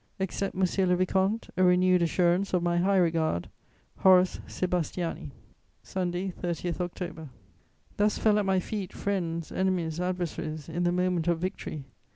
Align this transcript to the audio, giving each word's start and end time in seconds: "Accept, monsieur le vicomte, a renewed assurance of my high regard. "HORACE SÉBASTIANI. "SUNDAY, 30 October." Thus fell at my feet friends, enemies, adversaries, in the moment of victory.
"Accept, 0.19 0.55
monsieur 0.55 0.87
le 0.87 0.95
vicomte, 0.95 1.51
a 1.57 1.63
renewed 1.63 2.01
assurance 2.01 2.55
of 2.55 2.63
my 2.63 2.77
high 2.79 2.97
regard. 2.97 3.47
"HORACE 3.97 4.39
SÉBASTIANI. 4.47 5.29
"SUNDAY, 5.83 6.31
30 6.41 6.73
October." 6.79 7.29
Thus 7.97 8.17
fell 8.17 8.39
at 8.39 8.45
my 8.47 8.59
feet 8.59 8.93
friends, 8.93 9.51
enemies, 9.51 9.99
adversaries, 9.99 10.67
in 10.67 10.85
the 10.85 10.91
moment 10.91 11.27
of 11.27 11.37
victory. 11.37 11.83